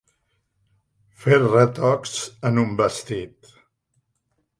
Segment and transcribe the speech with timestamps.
[1.25, 2.13] Fer retocs
[2.51, 3.53] en un vestit.